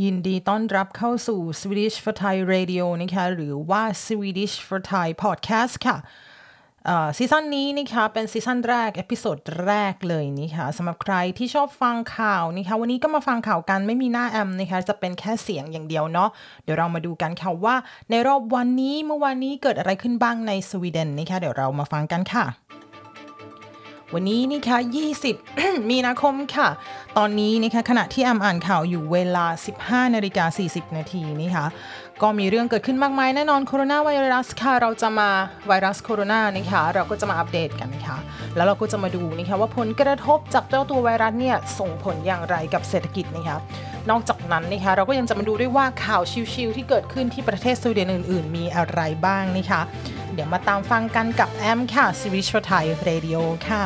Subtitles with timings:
[0.00, 5.96] ยินดีต้อนรับเข้าสู่ Swedish for Thai Radio นะคะหรือว่า Swedish for Thai Podcast ค่ะ
[7.16, 16.28] ซีซั่นนี้นะคะเป็นซีซั่นแรก episode แรกเลยนะคะสำหรับใครที่ชอบฟังข่าวนะคะวันนี้ก็มาฟังข่าวกันไม่มีหน้าแอมนะคะจะเป็นแค่เสียงอย่างเดียวเนาะ
[16.64, 17.76] เดี๋ยวเรามาดูกันค่ะว่า
[18.10, 22.44] ในรอบวันนี้เมื่อวานนี้เกิดอะไรขึ้นบ้างในสวีเดนนะคะเดี๋ยวเรามาฟังกันค่ะ
[24.16, 24.78] วันนี้นี่ค่ะ
[25.34, 26.68] 20 มีนาคมค่ะ
[27.18, 29.46] ตอนนี้นะคะขณะที่แอมอ่านข่าวอยู่เวลา
[29.80, 31.66] 15นาฬิกา40 นาทีนี่ค่ะ
[32.22, 35.28] ก็มีเรื่องเกิดขึ้นมากมายแน่นอนโคโรนาไวรัสค่ะ เราจะมา
[35.68, 38.16] ไวรัสโคโรนานะคะเราก็จะมาอัปเดตกันค่ะ
[38.56, 43.58] แล้วเราก็จะมาดูนะคะว่าผลกระทบจากเจ้าตัวไวรัสเนี่ยส่งผลอย่างไรกับเศรษฐกิจนะคะ
[44.10, 46.22] นอกจากนั้นนะคะเราก็ยังจะมาดูด้วยว่าข่าว
[46.54, 49.80] ชิวๆที่เกิดขึ้นที่ประเทศสวีเดนอื่น ๆ มีอะไรบ้างนะคะ
[50.32, 53.36] เดี๋ยวมาตามฟังกันกับแอมค่ะ Swedish Thai Radio
[53.68, 53.82] ค่ะ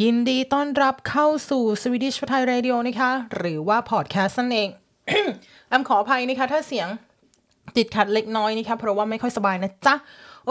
[0.00, 4.68] ยินดีต้อนรับเข้าสู่ Swedish Thai Radio นะคะ หรือว่าพอดแคสต์นั่นเอง
[5.68, 6.88] แอมขออภัยนะคะ ถ้าเสียง
[7.76, 9.94] ติดขัดเล็กน้อยนะคะ เพราะว่าไม่ค่อยสบายนะจ๊ะ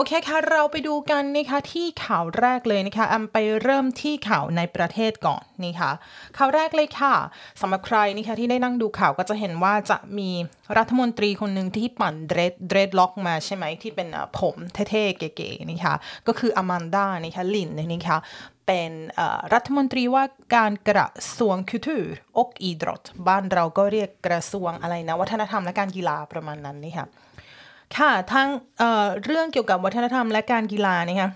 [0.00, 5.90] อเคค่ะ เราไปดูกันนะคะที่ข่าวแรกเลยนะคะแอมไปเริ่มที่ข่าวในประเทศก่อนนี่ค่ะ
[6.36, 7.14] ข่าวแรกเลยค่ะ
[7.60, 10.30] สำหรับใครนะคะที่ได้นั่งดูข่าวก็จะเห็นว่าจะมี
[10.78, 15.94] รัฐมนตรีคนหนึ่งที่ปั่นเดรดเดรดล็อกมาใช่ไหมที่เป็นผมเท่ๆ เก๋ๆนี่ค่ะ
[16.26, 18.18] ก็คือ Amanda นะคะ Lind นี่ค่ะ
[18.66, 18.90] เป็น
[19.54, 20.24] รัฐมนตรีว่า
[20.56, 21.06] การกระ
[21.38, 27.06] ทรวง kultur och idrott บ้านเราก็เรียกกระทรวงอะไรนะ วัฒนธรรมและการกีฬาประมาณนั้นนี่ค่ะ
[27.96, 31.30] ค่ะทั้งเเรื่องเกี่ยวกับวัฒนธรรมและการกีฬานะคะ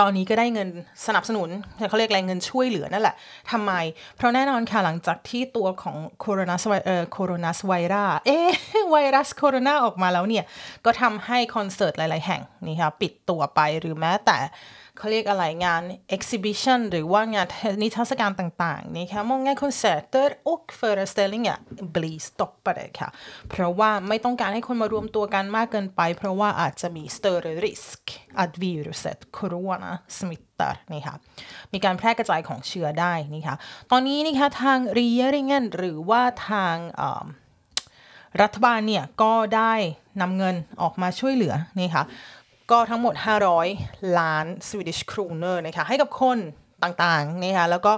[0.00, 0.68] ตอนนี้ก็ได้เงิน
[1.06, 1.48] สนับสนุน
[1.88, 3.14] เขาเรียกอะไรเงินช่วยเหลือนั่นแหละ
[3.50, 3.72] ทำไม
[4.16, 8.38] เพราะแน่นอนค่ะหลังจากที่ตัวของโคโรนาไวเอ่อโคโรนาไวรัสเอ๊
[8.90, 10.44] ไวรัสโคโรนาออกมาแล้วเนี่ย
[10.84, 14.38] ก็ทำให้คอนเสิร์ตหลาย ๆ แห่งนี่ค่ะปิดตัวไปหรือแม้แต่
[14.98, 15.82] เขาเรียกอะไรงาน
[16.16, 17.46] exhibition หรือว่างาน
[17.82, 21.58] นิทรรศการต่างๆนี่ค่ะ många konserter och föreställningar
[21.94, 23.08] blir stoppade ค่ะ
[23.50, 28.02] เพราะว่าไม่ต้องการให้คนมารวมตัวกันมากเกินไป เพราะว่าอาจจะมี större risk
[28.42, 31.16] att viruset corona smittar นี่ค่ะ
[31.72, 33.56] มีการแพร่กระจายของเชื้อได้นี่ค่ะ
[33.90, 36.76] ตอนนี้นี่ค่ะทาง regeringen หรือว่าทาง
[38.42, 39.74] รัฐบาลเนี่ยก็ได้
[40.20, 42.04] นำเงินออกมาช่วยเหลือนี่ค่ะ
[42.72, 43.14] ก็ทั้งหมด
[43.64, 46.38] 500 ล้าน Swedish kronor นะคะให้กับคน
[46.82, 47.92] ต่างๆนะคะแล้วก็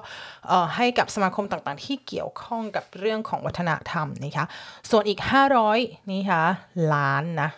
[0.76, 4.46] ให้กับสมาคมต่างๆ ที่เกี่ยวข้องกับเรื่องของวัฒนธรรมนะคะ
[4.90, 5.20] ส่วนอีก
[5.64, 6.42] 500นี่คะ
[6.94, 7.50] ล้านนะ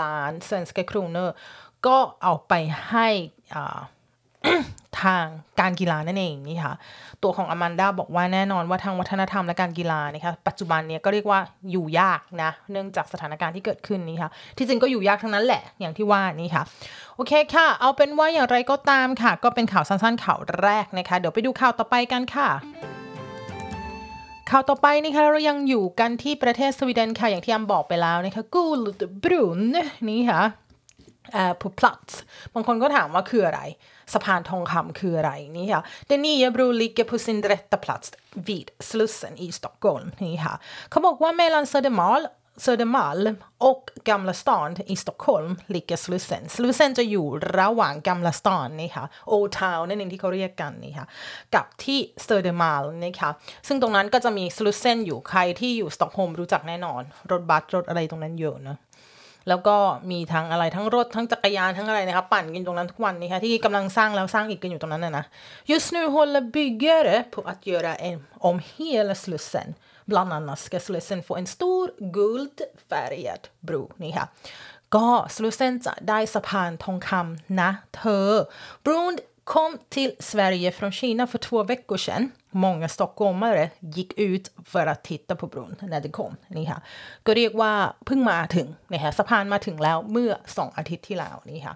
[0.00, 1.34] ล้าน svenska kronor
[1.86, 2.52] ก็เอาไป
[2.88, 3.08] ให้
[5.02, 5.26] ทาง
[5.60, 6.74] การกีฬานั่นเองนี่ค่ะ
[7.22, 16.62] ตัวของอแมนดาบอกว่าแน่นอนว่าทางวัฒนธรรมและการกีฬานะคะปัจจุบันเนี้ยก็เรียกว่าอยู่ยากนะ เนื่องจากสถานการณ์ที่เกิดขึ้นนี่ค่ะ ที่จริงก็อยู่ยากทั้งนั้นแหละอย่างที่ว่านี่ค่ะ
[17.16, 22.48] โอเคค่ะ เอาเป็นว่าอย่างไรก็ตามค่ะ ก็เป็นข่าวสั้นๆข่าวแรกนะคะ เดี๋ยวไปดูข่าวต่อไปกันค่ะ
[24.50, 29.60] ข่าวต่อไปนี่ค่ะเรายังอยู่กันที่ประเทศสวีเดนค่ะ อย่างที่อมบอกไปแล้วนะคะกูลดบรุน
[30.08, 30.42] นี่ค่ะ
[31.32, 32.14] เอ่า på plats
[32.54, 33.60] บางคนก็ถามว่าคืออะไร
[34.12, 38.08] สะพานทองคำคืออะไรนี่ค่ะ Den nya bron ligger på sin rätta plats
[38.46, 40.54] vid Slussen i Stockholm นี่ค่ะ
[40.90, 42.24] เขาบอกว่า mellan Södermalm
[42.64, 43.34] Södermalm
[43.68, 47.26] och Gamla stan i Stockholm ligger Slussen Slussen จะอยู่
[47.58, 51.06] ระหว่าง Gamla stan นี่ค่ะ Old Town นั่นเองที่เขาเรียกกันนี่ค่ะ
[51.54, 53.30] กับที่ Södermalm นี่ค่ะ
[53.66, 58.76] ซึ่งตรงนั้นก็จะมี Slussen อยู่ใครที่อยู่สต็อกโฮล์มรู้จักแน่นอน รถบัสรถอะไรตรงนั้นเยอะนะ
[59.48, 59.76] แล้วก็
[60.10, 65.24] มีทั้งอะไรทั้งรถทั้งจักรยานทั้งอะไรนะครับปั่นกันตรงนั้นทุกวันนะคะที่กำลังสร้างแล้วสร้างอีกกันอยู่ตรงนั้นนะนะ
[65.70, 69.68] just nu håller byggare på att göra en, om hela Slussen
[70.10, 71.84] bland annat ska Slussen få en stor
[72.16, 74.26] guldfärgad bro นี่ค่ะ
[74.94, 78.30] ก็ Slussen จะได้สะพานทองคำนะเธอ
[78.84, 82.31] bron kom till Sverige från Kina för två veckor sedan.
[82.51, 86.79] Många stockholmare gick ut för att titta på bron när det kom นี่ค่ะ
[87.25, 87.73] ก็เรียกว่า
[88.05, 91.75] เพิ่งมาถึงนะคะสะพานมาถึงแล้วเมื่อสองอาทิตย์ที่แล้วนี่ค่ะ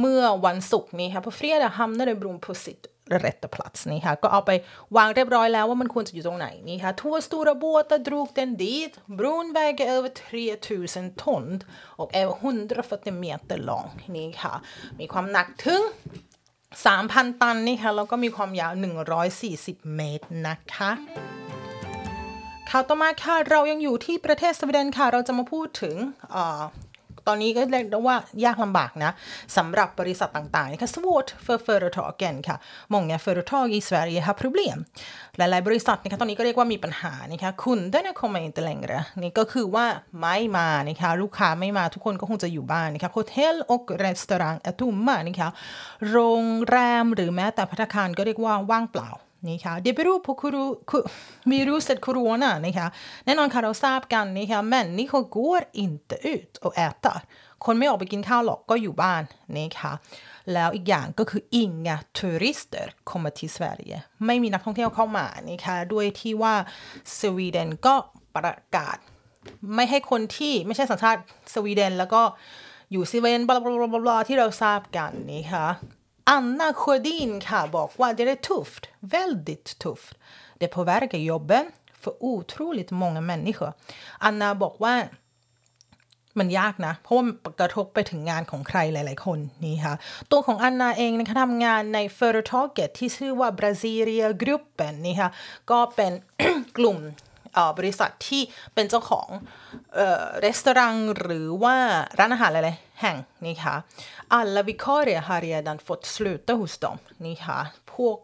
[0.00, 2.82] เมื่อวันศุกร์นี้ค่ะ på fredag hamnade bron på sitt
[3.24, 4.50] rätta plats นี่ค่ะก็เอาไป
[4.96, 11.44] วางเรียบร้อยแล้วว่ามันควรจะอยู่ตรงไหนนี่ค่ะ två stora båtar drog den dit bron väger över 3000 ton
[12.00, 14.54] och är 140 meter lång นี่ค่ะ
[14.98, 15.82] มีความหนักถึง
[16.83, 18.73] 3,000 ตันนี่ค่ะแล้วก็มีความยาว
[19.33, 20.91] 140 เมตรนะคะ
[22.69, 25.95] ข่าวต่อมาค่ะเรายังอยู่ที่ประเทศสวีเดนค่ะ เราจะมาพูดถึง
[27.27, 29.11] ตอนนี้ก็เรียกได้ว่ายากลำบากนะ
[29.57, 32.57] สำหรับบริษัทต่างๆนะคะ svårt för företagen ค่ะ
[32.93, 34.77] många företag i Sverige har problem
[35.37, 39.85] หลายๆ บริษัทนะคะตอนนี้ก็เรียกว่ามีปัญหานะคะ kunderna kommer inte längre นี่ก็คือว่า
[40.19, 45.49] ไม่มานะคะลูกค้าไม่มาทุกคนก็คงจะอยู่บ้านนะคะ hotell och restaurang är tomma นะคะ
[46.09, 49.09] โรงแรมหรือแม้แต่พัตคารก็เรียกว่าว่างเปล่า
[49.47, 50.63] นะคะเดบิรูพคูรู
[51.51, 52.87] วิรุสโคโรนานะคะ
[53.25, 57.17] แน่นอนค่ะเราทราบกันนะคะแม่นนี่เขา går inte ut och äter
[57.65, 59.23] คนไม่ออกไปกินข้าวหรอกก็อยู่บ้าน
[59.57, 59.91] นะคะ
[60.53, 66.55] แล้วอีกอย่างก็คือ inga turister kommer till Sverige ไม่มีนักท่องเที่ยวเข้ามานะคะด้วยที่ว่า
[67.19, 67.95] สวีเดนก็
[68.35, 68.97] ประกาศ
[69.75, 71.21] ไม่ให้คนที่ไม่ใช่สัญชาติ
[71.53, 72.21] สวีเดน แล้วก็
[72.91, 75.67] อยู่สวีเดนบลาบลาบลาที่เราทราบกันนะคะ
[76.36, 80.14] Anna Sjödin ค่ะบอกว่า det är tufft, väldigt tufft.
[80.60, 81.66] Det påverkar jobben
[82.02, 83.72] för otroligt många människor.
[84.28, 84.94] Anna บอกว่า
[86.38, 89.94] มันยากนะ เพราะว่ามันกระทบไปถึงงานของใครหลาย ๆ คนนี่ค่ะ
[90.30, 95.30] ตัวของอันนาเองนะคะทำงานใน f e r t a g e t ที่ชื่อว่า Brasilia Gruppen นี่ค่ะ
[95.70, 96.12] ก็เป็น
[96.78, 96.98] กลุ่ม
[97.77, 98.41] บริษัทที่
[98.73, 99.27] เป็นเจ้าของ
[100.45, 100.81] รีสอร์ท
[101.21, 101.75] หรือว่า
[102.19, 103.75] ร้านอาหารหลายๆแห่งนี่ค่ะ
[104.39, 107.59] alla vikarier har redan fått sluta hos dem นี่ค่ะ
[107.93, 108.17] พวก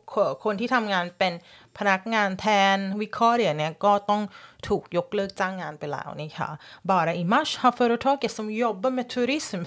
[0.43, 1.33] คนที่ทำงานเป็น
[1.77, 2.45] พนักงานแท
[2.75, 4.21] นวิคอเรียเนี่ยก็ต้อง
[4.67, 6.49] ถูกยกเลิกจ้างงานไปแล้วนี่ค่ะ
[6.89, 9.61] bara i mars har företaget som jobbar med turism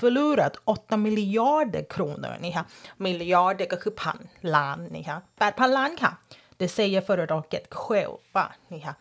[0.00, 2.64] förlorat 8 miljarder kronor นี่ค่ะ
[3.04, 4.18] miljarder ก็คือพัน
[4.54, 5.18] ล้านนี่ค่ะ
[5.48, 6.12] 8,000 ล้านค่ะ
[6.60, 8.94] det säger företaget själva นี่ค่ะ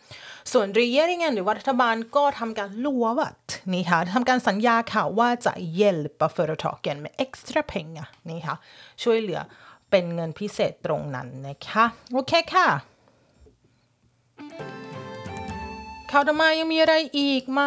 [0.52, 3.36] ส่วนรีเยริงหรือว่ารัฐบาลก็ทำการลวด
[3.74, 8.56] นี่ค่ะทำการสัญญาค่ะว่าจะ hjälpa företagen med extra pengar นี่ค่ะ
[9.04, 9.42] ช่วยเหลือ
[9.90, 12.68] เป็นเงินพิเศษตรงนั้นนะคะ โอเคค่ะ
[16.12, 17.62] ข่าวต่อมายังมีอะไรอีกไหม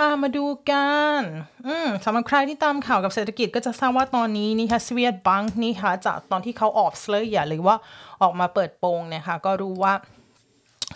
[0.00, 0.88] อามาดูกั
[1.18, 1.22] น
[1.66, 7.76] อืมสำหรับใครที่ตามข่าวกับเศรษฐกิจก็จะทราบว่าตอนนี้นี่ค่ะสวีดบังนี่ค่ะจากตอนที่เขาออกเสลยหรือว่า
[8.22, 9.94] ออกมาเปิดโปงเนี่ยค่ะก็รู้ว่า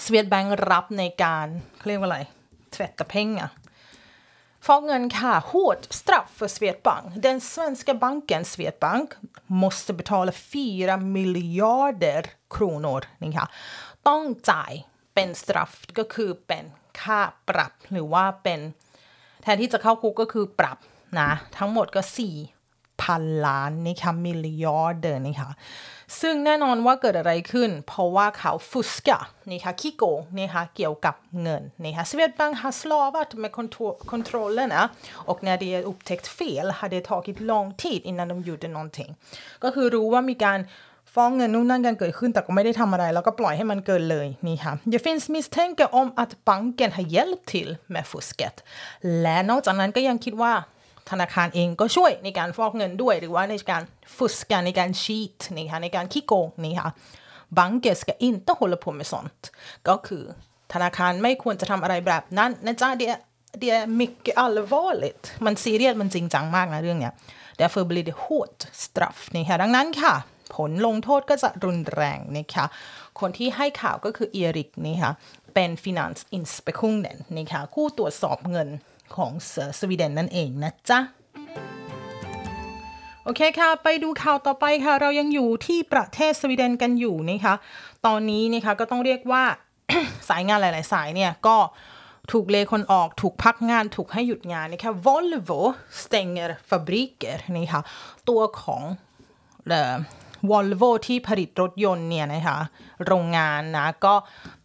[0.05, 1.47] Swedbank รับในการ
[1.87, 2.19] เรียกว่าอะไร
[2.73, 3.51] tvätta pengar
[4.67, 7.05] ฟอกเงินค่ะ hårt straff för Swedbank.
[7.25, 9.09] Den svenska banken Swedbank
[9.63, 12.23] måste betala 4 miljarder
[12.55, 13.49] kronor นี่ค่ะ
[14.09, 14.73] ต้องจ่าย
[15.15, 16.65] เป็น straff ก็คือเป็น
[17.03, 17.19] ค่า
[17.49, 18.61] ปรับหรือว่าเป็น
[19.43, 20.79] แทนที่จะเข้าคุกก็คือปรับ
[21.21, 25.51] นะ ทั้งหมดก็ 4 พันล้านนี่ค่ะ miljarder นี่ค่ะ
[26.21, 29.19] ซึ่งแน่นอนว่าเกิดอะไรขึ้น เพราะว่าเขาฟุสกะ
[29.51, 33.53] นี่ค่ะขี้โกงนี่ค่ะเกี่ยวกับเงินนี่ค่ะ Swedbank har slavat med
[34.13, 34.81] kontrollerna
[35.31, 39.13] och när det är upptäckt fel har det tagit lång tid innan de gjorde någonting
[39.65, 40.59] ก็คือรู้ว่ามีการ
[41.15, 48.57] ฟ้องเงินนู่นนั่นกันเกิดขึ้นแต่ก็ไม่ได้ทำอะไร แล้วก็ปล่อยให้มันเกินเลยนี่ค่ะ Det finns misstankar om att banken har hjälpt till med fusket
[49.23, 50.53] และนอกจากนั้นก็ยังคิดว่า
[51.11, 53.83] ธนาคารเองก็ช่วยในการฟอกเงินด้วย หรือว่าในการ
[54.17, 56.91] ฟุสกันในการชีตนี่ค่ะในการขี้โกงนี่ค่ะ
[57.59, 59.41] banker ska inte hålla på med sånt
[59.89, 60.25] ก็คือ
[60.73, 63.13] ธนาคารไม่ควรจะทำอะไรแบบนั้นนะจ๊ะเดีย
[63.59, 67.13] เดีย mycket allvarligt มันซีเรียสมันจริงจังมากนะเรื่องเนี้ย
[67.61, 70.15] därför blir det hårt straff นี่ค่ะดังนั้นค่ะ
[70.55, 72.65] ผลลงโทษก็จะรุนแรงนะคะ
[73.21, 75.13] คนที่ให้ข่าวก็คือเอริกนี่ค่ะ
[75.55, 78.69] เป็น Finans Inspektionen นะคะคู่ตรวจสอบเงิน
[79.17, 79.33] ของ
[79.79, 81.01] สวีเดนนั่นเองนะจ๊ะ
[83.25, 87.55] โอเคค่ะ ไปดูข่าวต่อไปค่ะ เรายังอยู่ที่ประเทศสวีเดนกันอยู่นะคะ
[88.07, 89.45] ตอนนี้นะคะก็ต้องเรียกว่า
[90.29, 91.57] สายงานหลาย ๆ สายเนี่ย ก็
[92.33, 95.61] ถูกเลคนออกถูกพักงานถูกให้หยุดงานนะคะ Volvo
[96.01, 97.83] stänger fabriker นี่ค่ะ
[98.29, 98.83] ตัวของ
[100.51, 102.59] วอลโวที่ผลิตรถยนต์เนี่ยนะคะ
[103.07, 104.15] โรงงานนะก็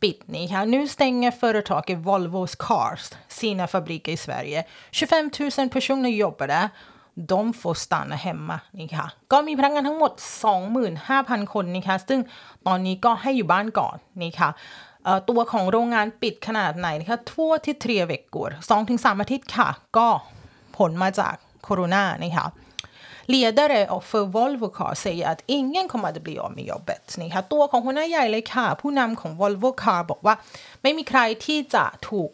[0.01, 3.03] ปิดนี่ค่ะ Nu stänger företaget Volvos Cars
[3.37, 6.69] sina fabriker i Sverige 25 000 personer jobbar där
[7.15, 10.11] de får stanna hemma นี่ค่ะก็มีพนักงานทั้งหมด
[10.83, 12.19] 25,000 คนนี่ค่ะซึ่ง
[12.67, 14.49] ตอนนี้ก็ให้อยู่บ้านก่อนนี่ค่ะ
[15.29, 20.07] ตัวของโรงงานปิดขนาดไหนนะคะทั่วที่เทรียเวกกัวสอามอาทิตย์ค่ะ ก็
[20.77, 21.33] ผลมาจาก
[21.63, 22.45] โคโรนานี่ค่ะ
[23.31, 29.31] Ledare för Volvo Car säger att ingen kommer att bli av med jobbet นี่ค่ะตัวของหัวหน้าใหญ่เลยค่ะ ผู้นำของ
[29.39, 30.35] Volvo Car บอกว่า
[30.81, 32.29] ไม่มีใครที่จะถูก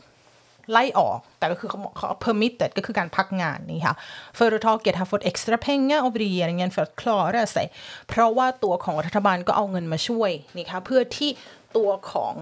[0.72, 3.96] ไล่ออกแต่ก็คือเขาเขา permitted ก็คือการพักงานนี่ค่ะ
[4.40, 7.68] Företaget har fått extra pengar av regeringen för att klara sig
[8.10, 11.30] เพราะว่าตัวของรัฐบาลก็เอาเงินมาช่วยนี่ค่ะเพื่อที่
[11.78, 12.36] ตัวของ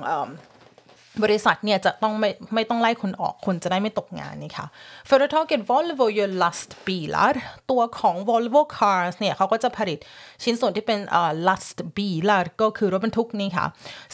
[1.24, 4.68] บริษัทเนี่ยจะต้องไม่ไม่ต้องไล่คนออกคนจะได้ไม่ตกงานนี่ค่ะ
[5.10, 7.34] Företaget Volvo ก r lastbilar
[7.72, 9.98] ตัวของ Volvo Cars เนี่ยเขาก็จะผลิต
[10.44, 13.66] ชิ้นส่วนที่เป็นอ่อ lastbilar ก็คือรถบรรทุกนี่ค่ะ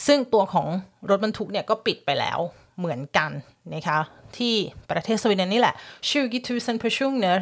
[0.06, 0.66] ซึ่งตัวของ
[1.10, 2.38] รถบรรทุกเนี่ยก็ปิดไปแล้ว
[2.78, 3.30] เหมือนกัน
[3.72, 3.98] นะคะ
[4.38, 4.54] ที่
[4.90, 5.74] ประเทศสวีเดนนี่แหละ
[6.14, 7.36] 20 000 personer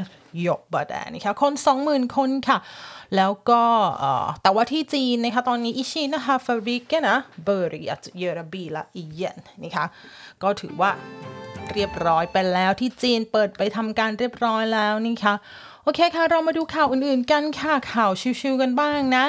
[0.45, 1.53] jobbar där นะคะคน
[1.85, 2.59] 20,000 คนค่ะ
[3.17, 3.63] แล้วก็
[4.43, 7.15] แต่ว่าที่จีนนะคะตอนนี้อิชินะคะ fabrikerna
[7.47, 9.85] börjat göra bilar igen นะคะ
[10.43, 10.91] ก็ถือว่า
[11.73, 15.35] เรียบร้อยไปแล้วที่จีนเปิดไปทำการเรียบร้อยแล้วนี่ค่ะ
[15.85, 18.11] โอเคค่ะ เรามาดูข่าวอื่นๆกันค่ะข่าว
[18.41, 19.25] ชิวๆกันบ้างนะ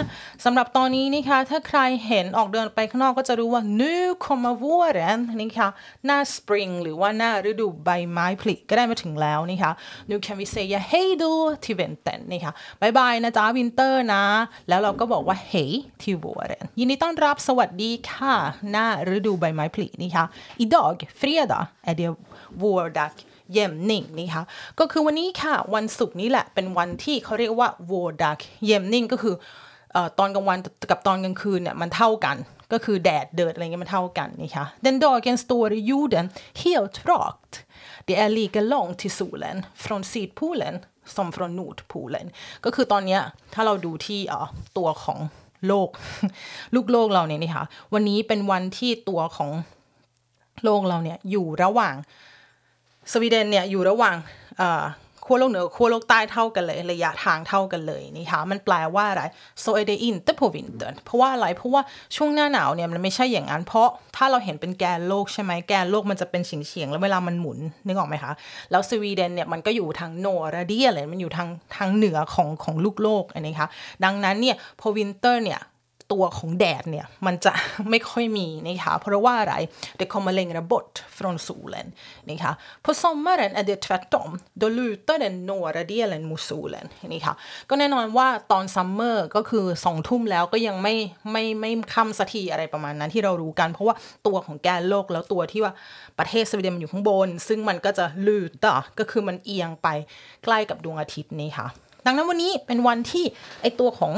[0.46, 3.96] สำหรับตอนนี้นี่ค่ะถ้าใครเห็นออกเดินไปข้างนอกก็จะรู้ว่า nu
[4.26, 5.70] kommer våren นี่ค่ะ
[6.06, 9.72] หน้า spring หรือว่าหน้าฤดูใบไม้ผลิก็ได้มาถึงแล้วนี่ค่ะ
[10.10, 11.32] nu kan vi säga hej då
[11.64, 14.24] till vintern นี่ค่ะ bye bye นะจ๊ะ winter นะ
[14.70, 18.36] แล้วเราก็บอกว่า hej till våren ยินดีต้อนรับสวัสดีค่ะ
[18.72, 20.26] หน้าฤดูใบไม้ผลินี่ค่ะ
[20.64, 22.10] idag fredag är det
[22.62, 23.16] vårdag
[23.54, 24.44] เย่มนิ่งนี่ค่ะ
[24.80, 29.36] ก็คือวันนี้ค่ะวันศุกร์นี้แหละเป็นวันที่เขาเรียกว่า w o r d a g เย่มนิ่งก็คือ
[29.96, 30.58] อตอนกลางวัน
[30.92, 32.38] กับตอนกลางคืนเนี่ยมันเท่ากัน
[32.74, 36.26] ก็คือแดดเดิดอะไรเงี้ยมันเท่ากันนี่ค่ะ Den dagen står jorden
[36.64, 37.54] helt rakt
[38.08, 40.76] Det är lika långt till solen från sydpolen
[41.16, 42.28] som från nordpolen
[42.66, 43.22] ก็คือตอนเนี้ย
[43.54, 44.20] ถ้าเราดูที่
[44.78, 45.20] ตัวของ
[45.68, 45.90] โลก
[46.76, 49.50] ลูกโลกเราเนี่ยนี่ค่ะ วันนี้เป็นวันที่ตัวของ
[50.64, 51.96] โลกเราเนี่ยอยู่ระหว่าง
[53.12, 54.16] สวีเดนเนี่ยอยู่ระหว่าง
[55.28, 59.24] ขั้วโลกเหนือขั้วโลกใต้เท่ากันเลย ระยะทางเท่ากันเลยนี่ค่ะมันแปลว่าอะไร
[59.64, 61.82] so är det inte på vintern เพราะว่าอะไร เพราะว่า
[62.16, 68.32] ช่วงหน้าหนาวเนี่ยมันไม่ใช่อย่างนั้น เพราะถ้าเราเห็นเป็นแกนโลกใช่ไหมแกนโลกมันจะเป็นเฉียงเฉียงๆแล้วเวลามันหมุนนึกออกไหมคะ
[68.72, 73.70] แล้วสวีเดนเนี่ยมันก็อยู่ทางโนราเดียเลยมันอยู่ทางทางเหนือของของลูกโลกอันนี้ค่ะ
[74.04, 75.62] ดังนั้นเนี่ยพอวินเตอร์เนี่ย
[76.14, 77.54] ตัวของแดดเนี่ยมันจะ
[77.90, 79.56] ไม่ค่อยมีนะคะเพราะว่าอะไร
[80.00, 81.88] det kommer längre bort från solen
[82.30, 82.54] นะคะ
[82.86, 84.30] på sommaren är det tvärtom
[84.62, 87.34] då lutar den norra delen mot solen นะคะ
[87.70, 90.96] ก็แน่นอนว่าตอนซัมเมอร์ก็คือสองทุ่มแล้วก็ยังไม่
[91.32, 93.96] ไม่ไม่ค่ำสักทีอะไรประมาณนั้นที่เรารู้กัน เพราะว่า
[94.28, 95.74] ตัวของแกนโลกแล้วตัวที่ว่า
[96.20, 99.88] ประเทศสวีเดนมันอยู่ข้างบน ซึ่งมันก็จะลูตาก็คือมันเอียงไป
[100.44, 101.68] ใกล้กับดวงอาทิตย์นี่ค่ะ
[102.06, 103.26] ดังนั้นวันนี้เป็นวันที่
[103.62, 104.14] ไอตัวของ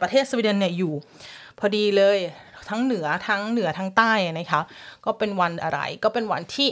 [0.00, 0.92] ประเทศสวีเดนเนี่ยอยู่
[1.58, 2.18] พอดีเลย
[2.68, 4.60] ทั้งเหนือทั้งเหนือทั้งใต้นะคะ
[5.04, 6.70] ก็เป็นวันอะไรก็เป็นวันที่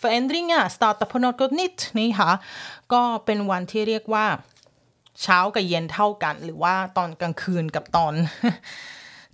[0.00, 2.30] förändringar startar på något nytt นี่ค่ะ
[2.92, 4.26] ก็เป็นวันที่เรียกว่า
[5.22, 8.14] เช้ากับเย็นเท่ากัน หรือว่าตอนกลางคืนกับตอน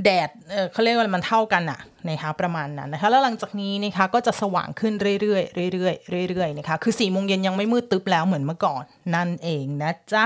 [0.05, 5.91] แดดเเขาเรียกว่ามันเท่ากันอะนะคะประมาณนั้นนะคะแล้วหลังจากนี้นะคะก็จะสว่างขึ้นเรื่อยๆเรื่อ
[6.23, 8.83] ยๆเรื่อยๆนะคะคือสี่โมงเย็นยังไม่มืดตึ๊บแล้วเหมือนเมื่อก่อน
[9.15, 10.25] นั่นเองนะจ๊ะ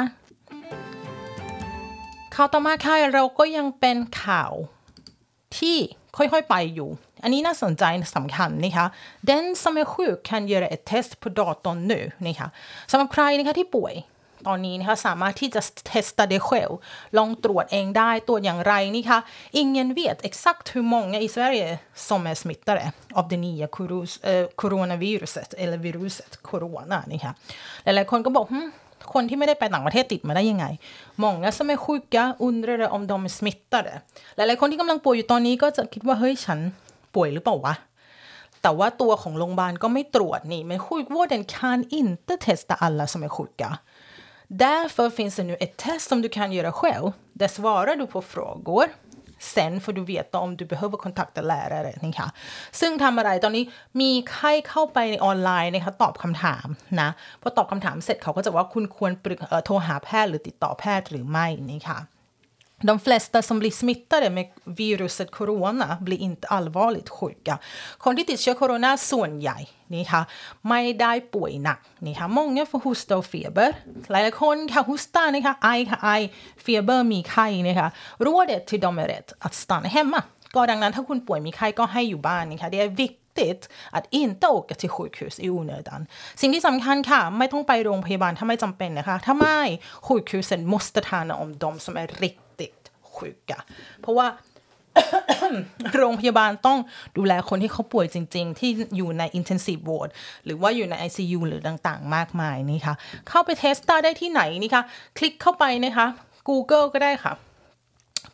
[2.34, 4.52] ข่าวต่อมาค่ะเราก็ยังเป็นข่าว
[5.58, 5.76] ที่
[6.16, 6.88] ค่อยๆไปอยู่
[7.22, 7.84] อันนี้น่าสนใจ
[8.16, 8.86] สำคัญนะคะ
[9.28, 12.48] Den som är sjuk kan göra ett test på datorn nu นะคะ
[12.90, 13.94] สำหรับใครนะคะที่ป่วย
[14.48, 15.60] ตอนนี้นะคะสามารถที่จะ
[15.90, 16.72] testa det själv
[17.18, 19.18] ลองตรวจเองได้ตรวจอย่างไรนี่คะ
[19.60, 21.70] ingen vet exakt hur många i Sverige
[22.08, 22.84] som är smittade
[23.18, 23.66] av det nya
[24.60, 27.32] coronaviruset eller viruset corona นี่คะ
[27.84, 28.46] หลายๆคนก็บอก
[29.12, 30.66] คนที่ไม่ได้ไปต่างประเทศติดมาได้ยังไง
[31.24, 33.92] många som är sjuka undrar om de är smittade
[34.36, 36.58] หลายๆคนที่กำลังป่วยอยู่ตอนนี้ก็จะคิดว่าเฮ้ยฉัน
[37.14, 37.74] ป่วยหรือเปล่าวะ
[38.62, 43.70] แต่ว่าตัวของโรงพยาบาลก็ไม่ตรวจนี่ men sjukvården kan inte testa alla som är sjuka
[44.54, 47.12] Därför finns det nu ett test som du kan göra själv.
[47.32, 48.88] Där svarar du på frågor
[49.54, 52.28] sen får du veta om du behöver kontakta lärare นะคะ
[52.80, 53.64] ซึ่งทำอะไรตอนนี้
[54.00, 56.66] มีใครเข้าไปในออนไลน์นะคะตอบคำถาม
[57.00, 57.10] นะ
[57.42, 59.12] พอตอบคำถามเสร็จเขาก็จะว่าคุณควร
[59.64, 61.98] โทรหาแพทย์หรือติดต่อแพทย์หรือไม่นี่ค่ะ
[62.91, 67.59] De flesta som blir smittade med viruset corona blir inte allvarligt sjuka.
[68.03, 69.59] คนที่ติดเชื้อโคโรนาส่วนใหญ่
[69.93, 70.21] นี่ค่ะ
[70.69, 73.69] ไม่ได้ป่วยหนักนี่ค่ะ många får hosta och feber
[74.11, 76.09] หลายๆคนค่ะ hosta นะคะไอค่ะไอ
[76.65, 77.87] feber มีไข้นะคะ
[78.25, 80.21] rådet till dem är rätt att stanna hemma
[80.55, 83.61] ก็ดังนั้นถ้าคุณป่วยมีไข้ก็ให้อยู่บ้านนะคะ det är viktigt
[83.97, 86.01] att inte åka till sjukhus i onödan
[86.41, 89.61] สิ่งที่สำคัญค่ะ ไม่ต้องไปโรงพยาบาลถ้าไม่จำเป็นนะคะถ้าไม่
[90.05, 92.43] sjukhusen måste ta hand om de som är riktigt
[93.16, 93.58] sjuka
[94.00, 94.26] เพราะว่า
[95.96, 96.78] โรงพยาบาลต้อง
[97.16, 100.10] ดูแลคนที่เขาป่วยจริง ๆ ที่อยู่ใน intensive ward
[100.44, 102.94] หรือว่าอยู่ใน ICU หรือต่างๆ มากมายนี่ค่ะ
[103.28, 104.84] เข้าไปเทสตาได้ที่ไหนนี่คะ
[105.18, 106.06] คลิกเข้าไปนะคะ
[106.48, 107.32] Google ก็ได้ค่ะ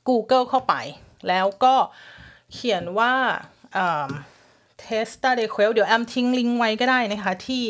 [0.08, 0.74] Google เข้าไป
[1.28, 1.74] แล้วก็
[2.52, 3.12] เขียนว่า
[4.82, 7.62] testa de själv เดี๋ยวแอมทิ้งลิงก์ไว้ก็ได้นะคะที่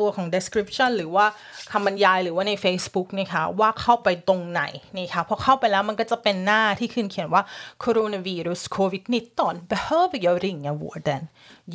[0.00, 1.26] ตัวของ description หรือว่า
[1.72, 4.62] คำบรรยายหรือว่าใน Facebook นะคะว่าเข้าไปตรงไหน
[4.96, 7.42] นะคะพอเข้าไปแล้วมันก็จะเป็นหน้าที่ขึ้นเขียนว่า
[7.84, 9.40] coronavirus covid-19
[9.72, 11.22] behöver jag ringa vården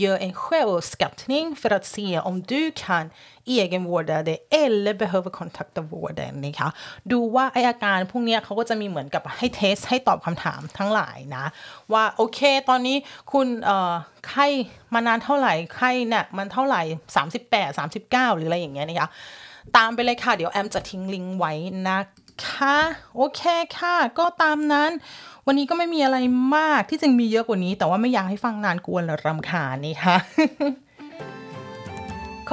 [0.01, 3.05] gör en självskattning för att se om du kan
[3.63, 6.69] egenvårda dig eller behöver kontakta vården นะคะ
[7.11, 11.45] ดูว่าไออาการพวกนี้เขาก็จะมีเหมือนกับให้เทส ให้ตอบคำถามทั้งหลายนะ
[11.93, 12.39] ว่าโอเค
[12.69, 12.97] ตอนนี้
[13.31, 13.47] คุณ
[14.27, 14.47] ไข้
[14.93, 16.81] มานานเท่าไหร่ ไข้เนี่ยมันเท่าไหร่
[17.37, 17.79] 38
[18.31, 19.09] 39 หรืออะไรอย่างเงี้ยนะคะ
[19.77, 21.53] ตามไปเลยค่ะ เดี๋ยวแอมจะทิ้งลิงก์ไว้
[21.87, 21.99] นะ
[22.47, 22.77] คะ
[23.15, 23.41] โอเค
[23.77, 24.91] ค่ะ ก็ตามนั้น
[25.45, 26.17] วันนี้ก็ไม่มีอะไร
[26.55, 30.15] มากที่จริงมีเยอะกว่านี้ แต่ว่าไม่อยากให้ฟังนานกวนหรือรำคาญนี่ค่ะ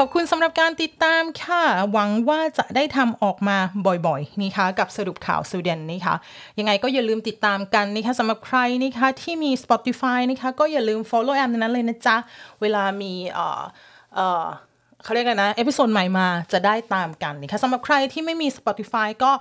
[0.00, 1.62] ขอบคุณสำหรับการติดตามค่ะ
[1.92, 6.14] หวังว่าจะได้ทำออกมาบ่อยๆนะคะกับสรุปข่าวสวีเดนนะคะ
[6.58, 12.16] ยังไงก็อย่าลืมติดตามกันนะคะสำหรับใครนะคะที่มี Spotify นะคะก็อย่าลืม follow แอมนนั้นเลยนะจ๊ะ
[12.60, 13.62] เวลามีเอ่อ
[14.14, 14.44] เอ่อ
[15.04, 19.32] เขาเรียกกันนะ episode ใหม่มาจะได้ตามกันนะคะสำหรับใครที่ไม่มี Spotify ก็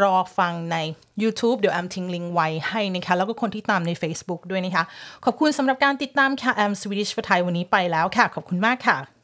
[0.00, 0.76] รอฟังใน
[1.22, 4.84] YouTube เดี๋ยวแอมทิ้งลิงก์ไว้ให้นะคะ แล้วก็คนที่ตามใน Facebook ด้วยนะคะ
[5.24, 9.17] ขอบคุณสำหรับการติดตามค่ะแอม Swedish for Thai วันนี้ไปแล้วค่ะ ขอบคุณมากค่ะ